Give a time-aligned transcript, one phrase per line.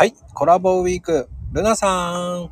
[0.00, 2.50] はい、コラボウィーク、ルナさん。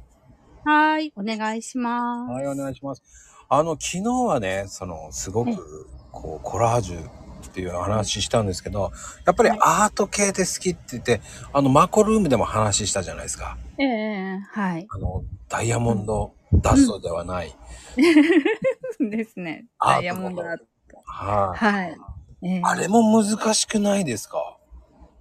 [0.68, 2.30] はい、お願いします。
[2.30, 3.02] はい、お願いします。
[3.48, 7.10] あの、昨日はね、その、すごはいく、こう、コラージュっ
[7.54, 8.92] ていう話したんですけど、
[9.24, 13.56] やっぱりはいアート系で好きって言って、あの、マコルームでも話したじゃないですか。
[13.78, 14.86] ええはい。
[14.86, 17.56] あの、ダイヤモンドダストではない。
[19.00, 19.64] ですね。
[19.80, 20.66] ダイヤモンドアート。
[21.02, 21.96] はい、はい。
[22.42, 24.58] ええあれも難しくないですか？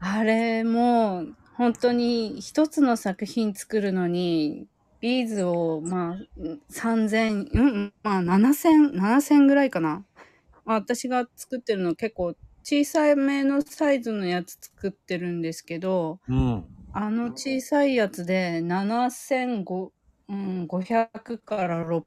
[0.01, 1.23] あれも、
[1.57, 4.67] 本当に一つの作品作るのに、
[4.99, 6.17] ビーズを、まあ、
[6.71, 10.05] 3000、うん、まあ7000、7000ぐらいかな。
[10.65, 16.65] まあ私が作ってるの結構小さめのサイズのやつ作ってるんですけど、うん。
[16.93, 19.89] あの小さいやつで7500、
[20.29, 22.01] うん、500から600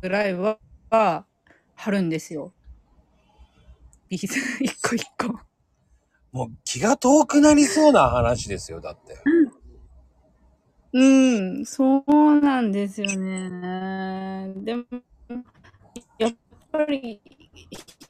[0.00, 0.58] ぐらいは
[0.90, 1.26] は
[1.76, 2.52] 貼るんですよ。
[4.08, 5.49] ビーズ一個一個。
[6.32, 9.16] もう気が遠くなりそうな話ですよ、だって。
[10.92, 11.04] う
[11.60, 14.52] ん、そうなんですよね。
[14.56, 14.84] でも、
[16.18, 16.32] やっ
[16.72, 17.20] ぱり、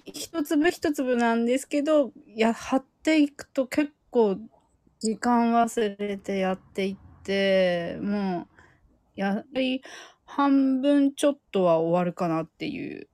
[0.06, 4.38] 一粒一粒なんですけど、や、貼っていくと結構
[4.98, 8.48] 時間忘れてやっていって、も
[9.16, 9.82] う、やっぱり
[10.24, 13.08] 半分ちょっとは終わるかなっていう、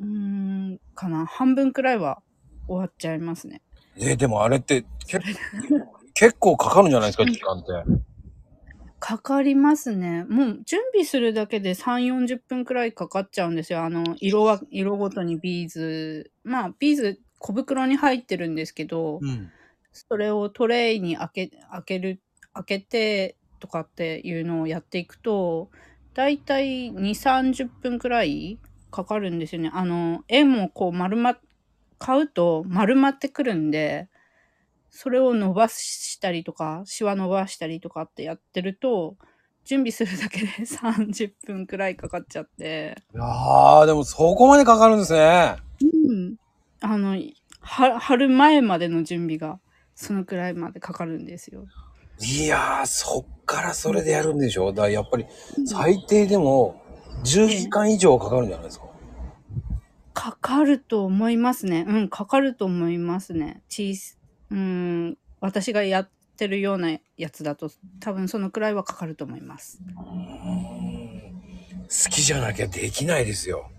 [0.00, 1.24] うん、かな。
[1.24, 2.22] 半分くらいは
[2.68, 3.62] 終わっちゃいますね。
[3.98, 5.20] え、でもあれって、け
[6.14, 8.06] 結構かかるんじゃないですか、時間って。
[8.98, 10.24] かかりますね。
[10.24, 13.82] もう準備するだけで3、40分くらいかかっちゃうんですよ。
[13.82, 16.30] あの、色は、色ごとにビーズ。
[16.44, 19.50] まあ、ビーズ小袋に入ってるんですけど、うん。
[19.92, 22.20] それをトレイに開け、開ける、
[22.54, 25.70] 開けてとかっていうのをやっていくと、
[26.14, 28.58] だいたい2、30分くらい
[28.90, 29.70] かかるんですよね。
[29.72, 31.36] あの、絵もこう丸ま、
[31.98, 34.08] 買うと丸まってくるんで、
[34.90, 39.16] それを伸ばしたりとか、シワ伸ばしたりとかってやってると、
[39.64, 45.56] 準備するだけで 30分くらいかかっちゃって、いやー、でもそこまでかかるんですね。
[46.08, 46.36] うん。
[46.80, 47.16] あの、
[47.60, 49.58] は春前までの準備が、
[49.94, 51.64] そのくらいまでかかるんですよ。
[52.20, 54.72] いやー、そっからそれでやるんでしょ？
[54.72, 55.26] だやっぱり
[55.66, 56.80] 最低でも
[57.24, 58.85] 10時間以上かかるんじゃないですか？
[60.26, 61.84] かかると思いますね。
[61.86, 63.62] うん、かかると思いますね。
[63.68, 64.16] チーズ、
[64.50, 67.70] うん、私がやってるようなやつだと、
[68.00, 69.78] 多分そのくらいはかかると思います。
[71.84, 73.70] 好きじゃなきゃできないですよ。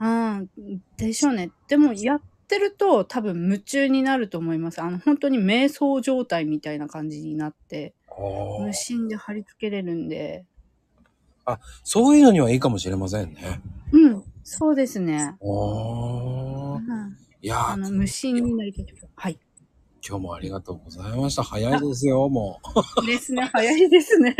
[0.00, 0.48] うん、
[0.96, 1.50] でしょうね。
[1.66, 4.80] でも、やってると多分夢中になると思います。
[4.80, 7.92] あの、本当に瞑想状態みたいな感じになって、
[8.60, 10.44] 無心で貼り付けれるんで、
[11.82, 13.60] そういうのにはいいかもしれませんね。
[14.52, 15.36] うん、そうですね。
[15.40, 18.86] おーうん、いやー、あの、無心になりたい。
[19.14, 19.38] はい。
[20.06, 21.42] 今日もありがとうございました。
[21.42, 22.60] 早いですよ、も
[23.02, 23.06] う。
[23.06, 24.34] ですね、早いですね。